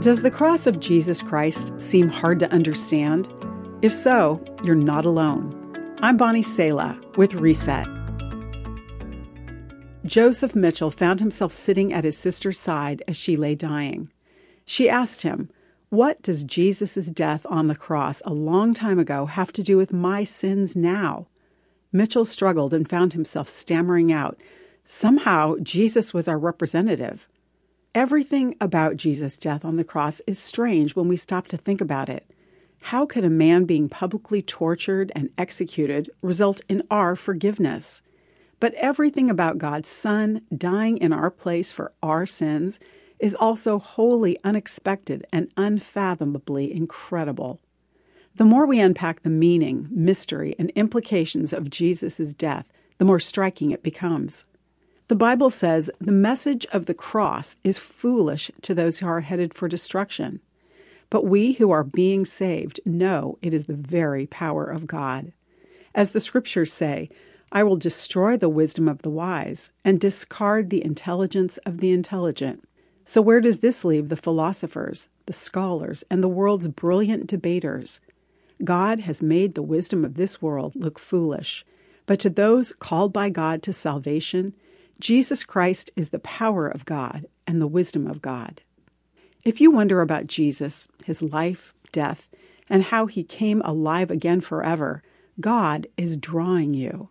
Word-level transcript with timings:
Does 0.00 0.22
the 0.22 0.30
cross 0.30 0.66
of 0.66 0.78
Jesus 0.78 1.22
Christ 1.22 1.72
seem 1.80 2.08
hard 2.08 2.38
to 2.40 2.52
understand? 2.52 3.32
If 3.80 3.94
so, 3.94 4.44
you're 4.62 4.74
not 4.74 5.06
alone. 5.06 5.96
I'm 6.00 6.18
Bonnie 6.18 6.42
Sala 6.42 7.00
with 7.16 7.32
Reset. 7.32 7.88
Joseph 10.04 10.54
Mitchell 10.54 10.90
found 10.90 11.18
himself 11.18 11.50
sitting 11.50 11.94
at 11.94 12.04
his 12.04 12.16
sister's 12.16 12.58
side 12.58 13.02
as 13.08 13.16
she 13.16 13.36
lay 13.36 13.54
dying. 13.54 14.12
She 14.66 14.88
asked 14.88 15.22
him, 15.22 15.48
What 15.88 16.20
does 16.20 16.44
Jesus' 16.44 17.06
death 17.06 17.46
on 17.48 17.66
the 17.66 17.74
cross 17.74 18.20
a 18.26 18.34
long 18.34 18.74
time 18.74 18.98
ago 18.98 19.24
have 19.24 19.50
to 19.54 19.62
do 19.62 19.78
with 19.78 19.94
my 19.94 20.24
sins 20.24 20.76
now? 20.76 21.26
Mitchell 21.90 22.26
struggled 22.26 22.74
and 22.74 22.88
found 22.88 23.14
himself 23.14 23.48
stammering 23.48 24.12
out, 24.12 24.38
Somehow 24.84 25.56
Jesus 25.62 26.12
was 26.12 26.28
our 26.28 26.38
representative. 26.38 27.26
Everything 27.96 28.54
about 28.60 28.98
Jesus' 28.98 29.38
death 29.38 29.64
on 29.64 29.76
the 29.76 29.82
cross 29.82 30.20
is 30.26 30.38
strange 30.38 30.94
when 30.94 31.08
we 31.08 31.16
stop 31.16 31.48
to 31.48 31.56
think 31.56 31.80
about 31.80 32.10
it. 32.10 32.30
How 32.82 33.06
could 33.06 33.24
a 33.24 33.30
man 33.30 33.64
being 33.64 33.88
publicly 33.88 34.42
tortured 34.42 35.10
and 35.16 35.30
executed 35.38 36.10
result 36.20 36.60
in 36.68 36.82
our 36.90 37.16
forgiveness? 37.16 38.02
But 38.60 38.74
everything 38.74 39.30
about 39.30 39.56
God's 39.56 39.88
Son 39.88 40.42
dying 40.54 40.98
in 40.98 41.14
our 41.14 41.30
place 41.30 41.72
for 41.72 41.90
our 42.02 42.26
sins 42.26 42.80
is 43.18 43.34
also 43.34 43.78
wholly 43.78 44.36
unexpected 44.44 45.26
and 45.32 45.50
unfathomably 45.56 46.70
incredible. 46.70 47.60
The 48.34 48.44
more 48.44 48.66
we 48.66 48.78
unpack 48.78 49.22
the 49.22 49.30
meaning, 49.30 49.88
mystery, 49.90 50.54
and 50.58 50.68
implications 50.74 51.54
of 51.54 51.70
Jesus' 51.70 52.34
death, 52.34 52.70
the 52.98 53.06
more 53.06 53.20
striking 53.20 53.70
it 53.70 53.82
becomes. 53.82 54.44
The 55.08 55.14
Bible 55.14 55.50
says 55.50 55.88
the 56.00 56.10
message 56.10 56.66
of 56.72 56.86
the 56.86 56.94
cross 56.94 57.56
is 57.62 57.78
foolish 57.78 58.50
to 58.62 58.74
those 58.74 58.98
who 58.98 59.06
are 59.06 59.20
headed 59.20 59.54
for 59.54 59.68
destruction. 59.68 60.40
But 61.10 61.24
we 61.24 61.52
who 61.52 61.70
are 61.70 61.84
being 61.84 62.24
saved 62.24 62.80
know 62.84 63.38
it 63.40 63.54
is 63.54 63.66
the 63.66 63.74
very 63.74 64.26
power 64.26 64.64
of 64.64 64.88
God. 64.88 65.32
As 65.94 66.10
the 66.10 66.20
scriptures 66.20 66.72
say, 66.72 67.08
I 67.52 67.62
will 67.62 67.76
destroy 67.76 68.36
the 68.36 68.48
wisdom 68.48 68.88
of 68.88 69.02
the 69.02 69.10
wise 69.10 69.70
and 69.84 70.00
discard 70.00 70.70
the 70.70 70.84
intelligence 70.84 71.58
of 71.58 71.78
the 71.78 71.92
intelligent. 71.92 72.68
So, 73.04 73.22
where 73.22 73.40
does 73.40 73.60
this 73.60 73.84
leave 73.84 74.08
the 74.08 74.16
philosophers, 74.16 75.08
the 75.26 75.32
scholars, 75.32 76.02
and 76.10 76.24
the 76.24 76.28
world's 76.28 76.66
brilliant 76.66 77.28
debaters? 77.28 78.00
God 78.64 79.00
has 79.00 79.22
made 79.22 79.54
the 79.54 79.62
wisdom 79.62 80.04
of 80.04 80.14
this 80.14 80.42
world 80.42 80.74
look 80.74 80.98
foolish, 80.98 81.64
but 82.06 82.18
to 82.20 82.30
those 82.30 82.72
called 82.72 83.12
by 83.12 83.30
God 83.30 83.62
to 83.62 83.72
salvation, 83.72 84.54
Jesus 84.98 85.44
Christ 85.44 85.90
is 85.94 86.08
the 86.08 86.18
power 86.18 86.66
of 86.66 86.84
God 86.84 87.26
and 87.46 87.60
the 87.60 87.66
wisdom 87.66 88.06
of 88.06 88.22
God. 88.22 88.62
If 89.44 89.60
you 89.60 89.70
wonder 89.70 90.00
about 90.00 90.26
Jesus, 90.26 90.88
his 91.04 91.22
life, 91.22 91.74
death, 91.92 92.28
and 92.68 92.82
how 92.82 93.06
he 93.06 93.22
came 93.22 93.60
alive 93.62 94.10
again 94.10 94.40
forever, 94.40 95.02
God 95.40 95.86
is 95.96 96.16
drawing 96.16 96.74
you. 96.74 97.10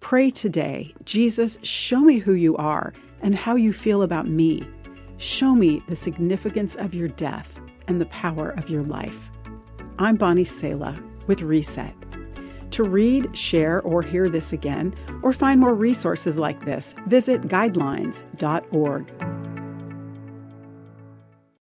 Pray 0.00 0.30
today, 0.30 0.94
Jesus, 1.04 1.58
show 1.62 2.00
me 2.00 2.18
who 2.18 2.34
you 2.34 2.56
are 2.56 2.92
and 3.22 3.34
how 3.34 3.56
you 3.56 3.72
feel 3.72 4.02
about 4.02 4.28
me. 4.28 4.68
Show 5.16 5.54
me 5.54 5.82
the 5.88 5.96
significance 5.96 6.76
of 6.76 6.94
your 6.94 7.08
death 7.08 7.58
and 7.88 8.00
the 8.00 8.06
power 8.06 8.50
of 8.50 8.68
your 8.68 8.82
life. 8.82 9.30
I'm 9.98 10.16
Bonnie 10.16 10.44
Sala 10.44 11.02
with 11.26 11.40
Reset. 11.40 12.05
To 12.72 12.82
read, 12.82 13.36
share, 13.36 13.80
or 13.82 14.02
hear 14.02 14.28
this 14.28 14.52
again, 14.52 14.94
or 15.22 15.32
find 15.32 15.60
more 15.60 15.74
resources 15.74 16.38
like 16.38 16.64
this, 16.64 16.94
visit 17.06 17.42
guidelines.org. 17.42 19.35